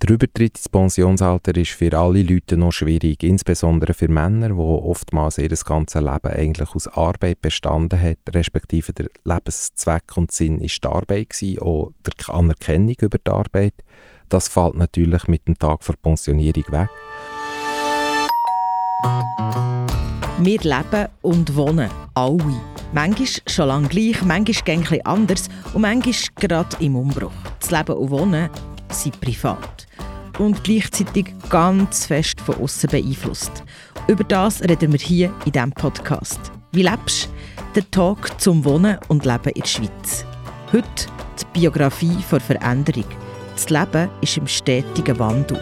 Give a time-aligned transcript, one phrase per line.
[0.00, 5.38] Der Übertritt ins Pensionsalter ist für alle Leute noch schwierig, insbesondere für Männer, die oftmals
[5.38, 10.88] ihr ganzes Leben eigentlich aus Arbeit bestanden hat, respektive der Lebenszweck und Sinn ist die
[10.88, 13.74] Arbeit gewesen, auch die Anerkennung über die Arbeit.
[14.28, 16.88] Das fällt natürlich mit dem Tag der Pensionierung weg.
[20.38, 22.60] Wir leben und wohnen, alle.
[22.92, 27.32] Manchmal schon lange gleich, manchmal ein anders und manchmal gerade im Umbruch.
[27.58, 28.48] Das Leben und Wohnen
[28.90, 29.87] sind privat
[30.38, 33.62] und gleichzeitig ganz fest von außen beeinflusst.
[34.06, 36.40] Über das reden wir hier in diesem Podcast.
[36.72, 37.72] Wie lebst du?
[37.74, 40.24] Der Talk zum Wohnen und Leben in der Schweiz.
[40.72, 41.06] Heute
[41.40, 43.04] die Biografie vor Veränderung.
[43.54, 45.60] Das Leben ist im stetigen Wandel.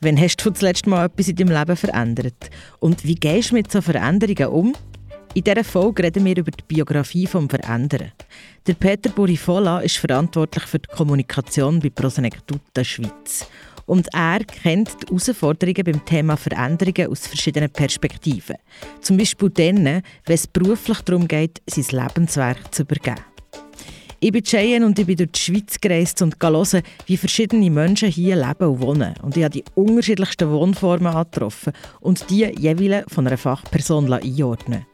[0.00, 2.50] Wann hast du das letzte Mal etwas in deinem Leben verändert?
[2.78, 4.72] Und wie gehst du mit solchen Veränderungen um?
[5.38, 8.10] In dieser Folge reden wir über die Biografie vom Verändern.
[8.66, 13.46] Der Peter Burifola ist verantwortlich für die Kommunikation bei Prosenectute Schweiz.
[13.86, 18.56] Und er kennt die Herausforderungen beim Thema Veränderungen aus verschiedenen Perspektiven.
[19.00, 23.22] Zum Beispiel dann, wenn es beruflich darum geht, sein Lebenswerk zu übergeben.
[24.18, 28.10] Ich bin Cheyenne und ich bin durch die Schweiz gereist und hören, wie verschiedene Menschen
[28.10, 29.14] hier leben und wohnen.
[29.22, 34.84] Und ich habe die unterschiedlichsten Wohnformen angetroffen und die jeweils von einer Fachperson einordnen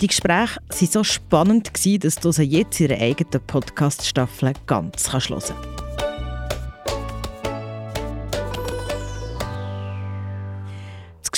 [0.00, 1.70] Die Gespräche waren so spannend,
[2.04, 5.54] dass du sie jetzt in ihrer eigenen Podcast-Staffel ganz hören kannst.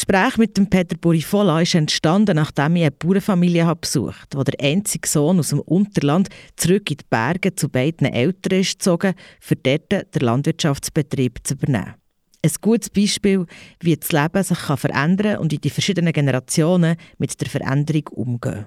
[0.06, 4.54] Gespräch mit dem Peter Burifola ist entstanden, nachdem ich eine Bauernfamilie besucht habe, wo der
[4.60, 9.56] einzige Sohn aus dem Unterland zurück in die Berge zu beiden Eltern ist gezogen, für
[9.56, 11.94] dort den Landwirtschaftsbetrieb zu übernehmen.
[12.42, 13.46] Ein gutes Beispiel,
[13.80, 18.66] wie das Leben sich verändern kann und wie die verschiedenen Generationen mit der Veränderung umgehen.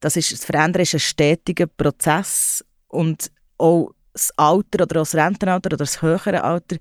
[0.00, 5.68] Das, ist, das Verändern ist ein stetiger Prozess und auch das Alter oder das Rentenalter
[5.68, 6.76] oder das höhere Alter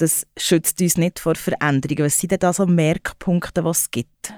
[0.00, 2.06] das schützt uns nicht vor Veränderungen.
[2.06, 4.32] Was sind denn da so Merkpunkte, die es gibt?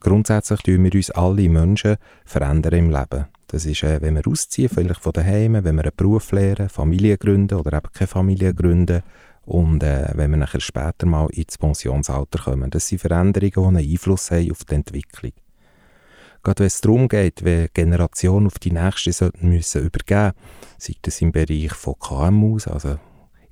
[0.00, 3.26] Grundsätzlich tun wir uns alle Menschen verändern im Leben.
[3.48, 7.16] Das ist, äh, wenn wir ausziehen, vielleicht von daheim, wenn wir einen Beruf lernen, Familie
[7.18, 9.02] gründen oder eben keine Familie gründen
[9.46, 12.70] und äh, wenn wir nachher später mal ins Pensionsalter kommen.
[12.70, 15.32] Das sind Veränderungen, die einen Einfluss haben auf die Entwicklung.
[16.42, 20.32] Gerade wenn es darum geht, wie Generationen auf die nächste sollten müssen übergeben,
[20.78, 22.98] sei das im Bereich von KMUs, also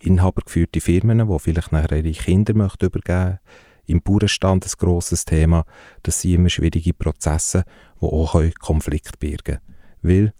[0.00, 3.38] inhabergeführte Firmen, die vielleicht nachher ihre Kinder möchten übergeben
[3.86, 5.64] Im Bauernstand ein grosses Thema.
[6.02, 7.64] Das sind immer schwierige Prozesse,
[8.00, 9.58] die auch Konflikt birgen
[10.02, 10.34] Weil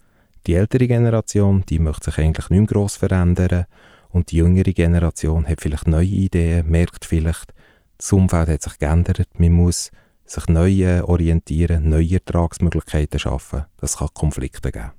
[0.47, 3.67] die ältere Generation, die möchte sich eigentlich nicht mehr gross verändern
[4.13, 7.53] und die jüngere Generation hat vielleicht neue Ideen, merkt vielleicht,
[7.99, 9.91] das Umfeld hat sich geändert, man muss
[10.25, 13.65] sich neu orientieren, neue Ertragsmöglichkeiten schaffen.
[13.79, 14.93] Das kann Konflikte geben.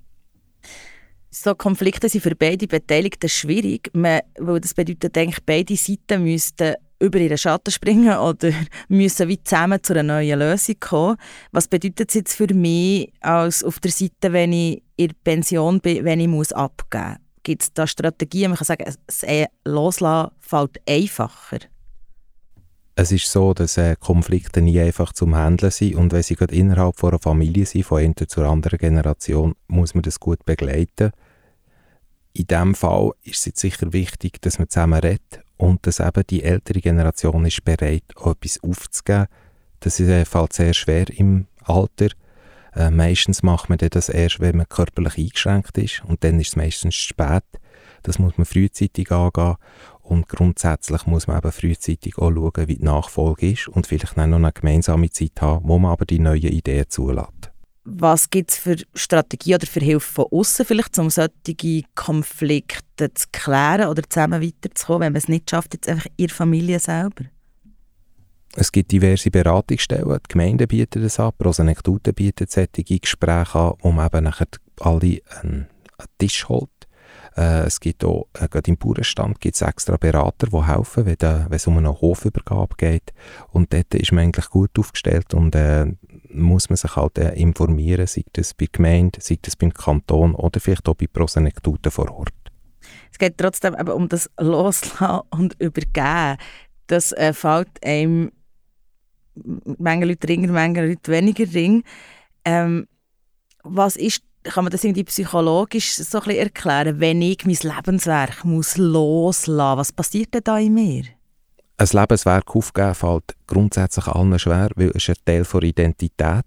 [1.30, 4.22] So Konflikte sind für beide Beteiligten schwierig, weil
[4.60, 8.52] das bedeutet, denke beide Seiten müssten über ihren Schatten springen oder
[8.88, 11.18] müssen wie zusammen zu einer neuen Lösung kommen.
[11.52, 16.06] Was bedeutet es jetzt für mich als auf der Seite, wenn ich in Pension bin,
[16.06, 17.23] wenn ich muss abgeben muss?
[17.44, 18.52] Gibt es da Strategien?
[18.52, 19.26] Man kann sagen, das
[19.66, 21.60] Loslassen fällt einfacher.
[22.96, 26.56] Es ist so, dass äh, Konflikte nie einfach zum Handeln sind und wenn sie gerade
[26.56, 31.12] innerhalb von einer Familie sind, von einer zur anderen Generation, muss man das gut begleiten
[32.34, 36.24] in diesem Fall ist es jetzt sicher wichtig, dass man zusammen redet und dass eben
[36.30, 39.28] die ältere Generation ist bereit, auch etwas aufzugeben.
[39.80, 42.08] Das ist, äh, fällt sehr schwer im Alter.
[42.76, 46.56] Äh, meistens macht man das erst, wenn man körperlich eingeschränkt ist und dann ist es
[46.56, 47.44] meistens zu spät.
[48.02, 49.56] Das muss man frühzeitig angehen
[50.02, 54.26] und grundsätzlich muss man eben frühzeitig auch schauen, wie die Nachfolge ist und vielleicht noch
[54.26, 57.52] eine gemeinsame Zeit haben, wo man aber die neuen Ideen zulässt.
[57.86, 63.28] Was gibt es für Strategien oder für Hilfe von außen vielleicht, um solche Konflikte zu
[63.32, 67.26] klären oder zusammen weiterzukommen, wenn man es nicht schafft, jetzt einfach in der Familie selber?
[68.56, 73.92] Es gibt diverse Beratungsstellen, die Gemeinden bieten das an, Prosenektute bietet solche Gespräche an, wo
[73.92, 74.48] man eben nachher
[74.80, 76.70] alle einen, einen Tisch holt.
[77.36, 81.18] Äh, es gibt auch, äh, gerade im Bauernstand gibt es extra Berater, die helfen, wenn,
[81.20, 83.12] wenn es um eine Hofübergabe geht.
[83.50, 85.88] Und dort ist man eigentlich gut aufgestellt und äh,
[86.30, 90.36] muss man sich halt äh, informieren, sei das bei der Gemeinde, sei das beim Kanton
[90.36, 92.34] oder vielleicht auch bei Prosenektuten vor Ort.
[93.12, 96.38] Es geht trotzdem eben um das Loslassen und Übergeben.
[96.88, 98.32] Das äh, fällt einem
[99.36, 101.84] manche Leute ringer, manche Leute weniger ring.
[102.46, 102.88] Ähm,
[103.64, 108.44] was ist, kann man das irgendwie psychologisch so ein bisschen erklären, wenn ich mein Lebenswerk
[108.46, 109.78] muss loslassen muss?
[109.78, 111.04] Was passiert denn da in mir?
[111.76, 116.46] ein Lebenswerk aufgeben fällt grundsätzlich allen schwer, weil es ein Teil der Identität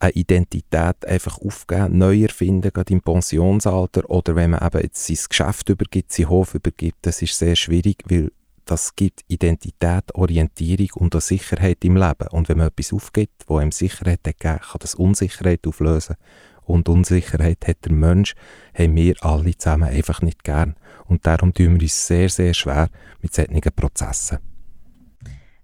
[0.00, 5.18] eine Identität einfach aufgeben, neu erfinden, gerade im Pensionsalter oder wenn man eben jetzt sein
[5.28, 8.30] Geschäft übergibt, seinen Hof übergibt, das ist sehr schwierig, weil
[8.64, 12.28] das gibt Identität, Orientierung und eine Sicherheit im Leben.
[12.30, 16.16] Und wenn man etwas aufgibt, wo einem Sicherheit gegeben kann das Unsicherheit auflösen.
[16.62, 18.34] Und Unsicherheit hat der Mensch,
[18.76, 20.76] haben wir alle zusammen einfach nicht gern.
[21.06, 22.88] Und darum tun wir uns sehr, sehr schwer
[23.20, 24.38] mit solchen Prozessen.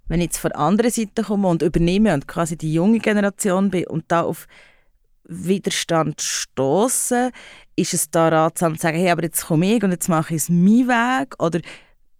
[0.09, 3.71] Wenn ich jetzt von der anderen Seite komme und übernehme und quasi die junge Generation
[3.71, 4.47] bin und da auf
[5.25, 7.31] Widerstand stoße,
[7.77, 10.43] ist es da ratsam zu sagen, hey, aber jetzt komme ich und jetzt mache ich
[10.43, 11.41] es meinen Weg?
[11.41, 11.61] Oder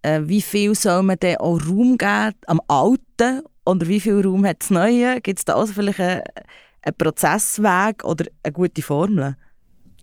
[0.01, 4.45] äh, wie viel soll man denn auch Raum geben am Alten oder wie viel Raum
[4.45, 5.21] hat das Neue?
[5.21, 6.23] Gibt es da also vielleicht einen,
[6.81, 9.35] einen Prozessweg oder eine gute Formel?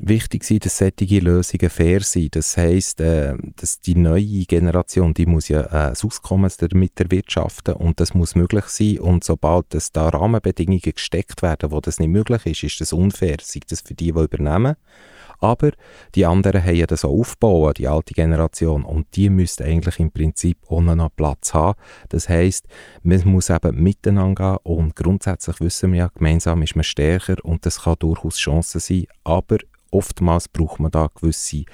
[0.01, 2.37] Wichtig ist, dass solche Lösungen fair sind.
[2.37, 7.75] Das heisst, äh, dass die neue Generation, die muss ja äh, das Auskommen damit erwirtschaften
[7.75, 9.01] und das muss möglich sein.
[9.01, 13.39] Und sobald es da Rahmenbedingungen gesteckt werden, wo das nicht möglich ist, ist das unfair.
[13.43, 14.77] Sei das für die, die übernehmen
[15.41, 15.71] aber
[16.15, 18.85] die anderen haben das auch aufgebaut, die alte Generation.
[18.85, 21.79] Und die müsste eigentlich im Prinzip auch noch Platz haben.
[22.09, 22.67] Das heisst,
[23.03, 27.65] man muss eben miteinander gehen und grundsätzlich wissen wir ja, gemeinsam ist man stärker und
[27.67, 29.07] das kann durchaus Chancen sein.
[29.25, 29.59] Aber
[29.91, 31.65] oftmals braucht man da gewisse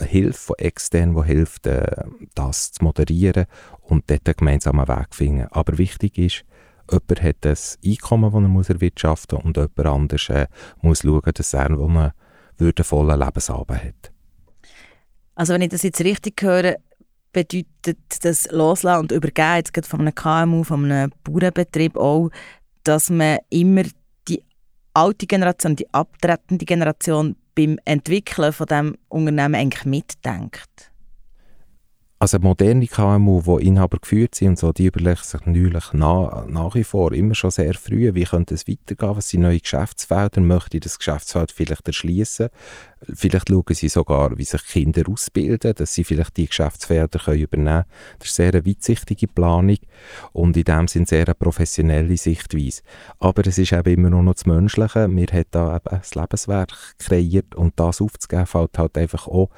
[0.00, 3.46] Hilfe von extern, die hilft, äh, das zu moderieren
[3.82, 5.46] und dort einen gemeinsamen Weg finden.
[5.50, 6.44] Aber wichtig ist,
[6.90, 10.46] jemand hat ein Einkommen, das er erwirtschaften muss und jemand anders äh,
[10.80, 12.12] muss schauen, dass er einen
[12.58, 14.12] würdevollen Lebensabend hat.
[15.34, 16.76] Also wenn ich das jetzt richtig höre,
[17.32, 22.30] bedeutet das Loslassen und Übergeben jetzt gerade von einem KMU, von einem Bauernbetrieb auch,
[22.82, 23.84] dass man immer
[24.26, 24.42] die
[24.94, 30.87] alte Generation, die abtretende Generation beim Entwickeln von dem Unternehmen eigentlich mitdenkt?
[32.20, 36.74] Also moderne KMU, die Inhaber geführt sind und so, die überlegen sich natürlich nach, nach
[36.74, 40.78] wie vor immer schon sehr früh, wie könnte es weitergehen, was sind neue Geschäftsfelder, möchte
[40.78, 42.48] ich das Geschäftsfeld vielleicht erschließen,
[43.14, 47.84] vielleicht schauen sie sogar, wie sich Kinder ausbilden, dass sie vielleicht die Geschäftsfelder können übernehmen
[47.84, 47.84] können.
[48.18, 49.78] Das ist sehr eine weitsichtige Planung
[50.32, 52.82] und in dem Sinne sehr eine professionelle Sichtweise.
[53.20, 57.54] Aber es ist eben immer noch das Menschliche, wir haben da eben das Lebenswerk kreiert
[57.54, 59.50] und das aufzugeben, fällt halt einfach auch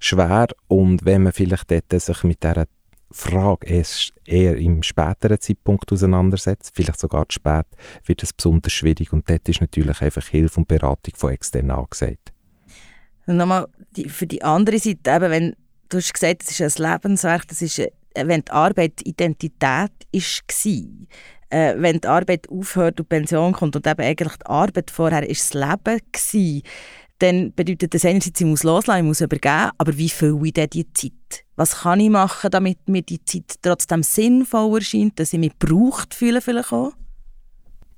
[0.00, 2.66] schwer und wenn man vielleicht dort sich mit dieser
[3.10, 7.66] Frage erst eher im späteren Zeitpunkt auseinandersetzt, vielleicht sogar zu spät,
[8.04, 12.32] wird es besonders schwierig und dort ist natürlich einfach Hilfe und Beratung von extern angesagt.
[13.26, 13.66] nochmal
[13.96, 15.56] die, für die andere Seite, eben, wenn
[15.88, 19.88] du hast gesagt, es ist ein Lebenswerk, das ist, äh, wenn die Arbeit Identität war,
[21.50, 25.54] äh, wenn die Arbeit aufhört und Pension kommt und eben eigentlich die Arbeit vorher ist
[25.54, 26.62] das Leben gewesen,
[27.18, 30.70] dann bedeutet das einerseits, ich muss loslassen, ich muss übergeben, aber wie fülle ich denn
[30.70, 31.44] die Zeit?
[31.56, 36.14] Was kann ich machen, damit mir die Zeit trotzdem sinnvoll erscheint, dass ich mich gebraucht
[36.14, 36.92] fühle vielleicht auch?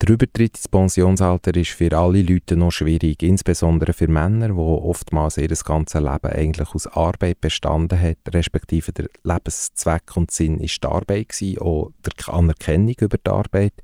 [0.00, 5.36] Der Übertritt ins Pensionsalter ist für alle Leute noch schwierig, insbesondere für Männer, die oftmals
[5.36, 10.88] ihr ganzes Leben eigentlich aus Arbeit bestanden hat, respektive der Lebenszweck und Sinn ist die
[10.88, 13.74] Arbeit gewesen, auch die Anerkennung über die Arbeit.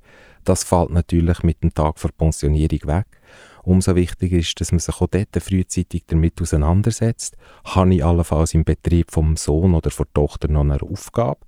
[0.44, 3.06] Das fällt natürlich mit dem Tag vor Pensionierung weg.
[3.66, 7.36] Umso wichtiger ist, dass man sich auch dort frühzeitig damit auseinandersetzt.
[7.64, 11.40] Habe ich allenfalls im Betrieb vom Sohn oder der Tochter noch eine Aufgabe?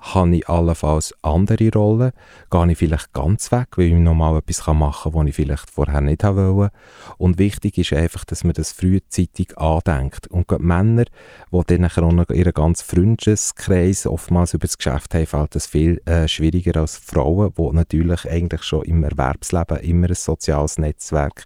[0.00, 2.12] Habe ich allenfalls andere Rollen?
[2.50, 5.68] Gehe ich vielleicht ganz weg, weil ich noch mal etwas machen kann, was ich vielleicht
[5.68, 6.72] vorher nicht wollte?
[7.18, 10.26] Und wichtig ist einfach, dass man das frühzeitig andenkt.
[10.28, 11.04] Und gerade Männer,
[11.52, 16.00] die dann auch noch ihren ganz Freundeskreis oftmals über das Geschäft haben, fällt das viel
[16.06, 21.44] äh, schwieriger als Frauen, die natürlich eigentlich schon im Erwerbsleben immer ein soziales Netzwerk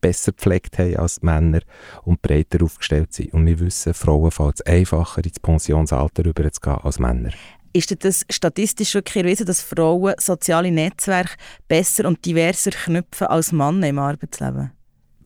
[0.00, 1.60] besser gepflegt haben als Männer
[2.04, 3.32] und breiter aufgestellt sind.
[3.32, 7.30] Und wir wissen, Frauen fällt es einfacher, ins Pensionsalter überzugehen als Männer.
[7.72, 11.34] Ist das statistisch wirklich erwiesen, dass Frauen soziale Netzwerke
[11.66, 14.70] besser und diverser knüpfen als Männer im Arbeitsleben?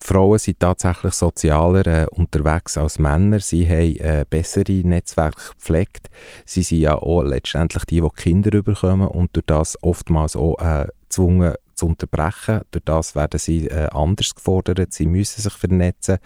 [0.01, 3.39] Frauen sind tatsächlich sozialer äh, unterwegs als Männer.
[3.39, 6.09] Sie haben äh, bessere Netzwerke gepflegt.
[6.45, 10.87] Sie sind ja auch letztendlich die, die Kinder bekommen und durch das oftmals auch äh,
[11.03, 12.61] gezwungen zu unterbrechen.
[12.71, 16.19] Durch das werden sie äh, anders gefordert, sie müssen sich vernetzen.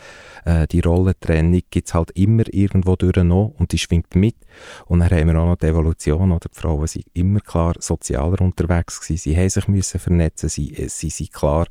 [0.46, 4.36] Äh, die Rollentrennung gibt es halt immer irgendwo durch noch und die schwingt mit.
[4.86, 8.42] Und dann haben wir auch noch die Evolution, oder die Frauen sind immer klar sozialer
[8.42, 11.68] unterwegs gewesen, sie haben sich müssen vernetzen, sie, äh, sie sind klar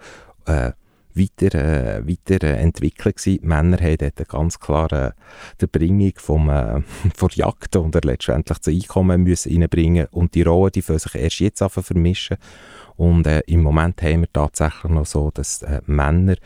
[0.47, 0.73] äh,
[1.15, 3.15] weiter, äh, weiter äh, gewesen.
[3.25, 5.11] Die Männer haben dort ganz klar äh,
[5.61, 6.83] die Bringung vom, äh,
[7.15, 11.63] von Jagd und letztendlich das Einkommen müssen reinbringen und die Rollen, die sich erst jetzt
[11.63, 12.37] vermischen
[12.97, 16.37] und äh, im Moment haben wir tatsächlich noch so, dass äh, Männer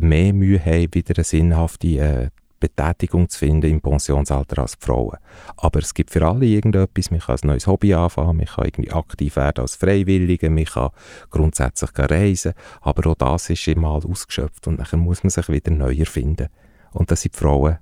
[0.00, 2.28] mehr Mühe haben, wieder eine sinnhafte äh,
[2.60, 5.18] Betätigung zu finden im Pensionsalter als Frauen.
[5.56, 7.10] Aber es gibt für alle irgendetwas.
[7.10, 10.90] Man kann ein neues Hobby anfangen, man kann irgendwie aktiv werden als Freiwillige, man kann
[11.30, 15.94] grundsätzlich reisen, aber auch das ist mal ausgeschöpft und dann muss man sich wieder neu
[15.94, 16.48] erfinden.
[16.92, 17.78] Und da sind die Frauen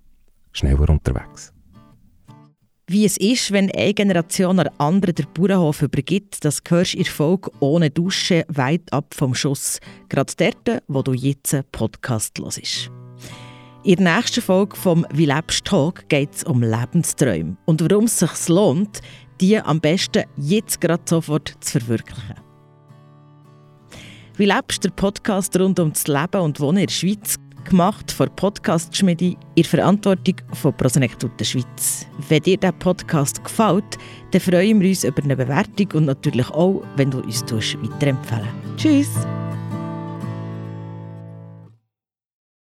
[0.52, 1.52] schneller unterwegs.
[2.88, 7.04] Wie es ist, wenn eine Generation an andere den Bauernhof übergibt, das hörst du in
[7.04, 9.80] Folge «Ohne Dusche» weit ab vom Schuss.
[10.08, 12.95] Gerade dort, wo du jetzt einen Podcast hörst.
[13.86, 18.18] In der nächsten Folge vom «Wie lebst Talk» geht es um Lebensträume und warum es
[18.18, 19.00] sich lohnt,
[19.40, 22.34] die am besten jetzt gerade sofort zu verwirklichen.
[24.36, 28.28] «Wie lebst» der Podcast rund um das Leben und Wohnen in der Schweiz gemacht von
[28.34, 32.08] Podcast-Schmiede in Verantwortung von Prosenectute Schweiz.
[32.28, 33.98] Wenn dir dieser Podcast gefällt,
[34.32, 39.10] dann freuen wir uns über eine Bewertung und natürlich auch, wenn du uns weiterempfehlen Tschüss!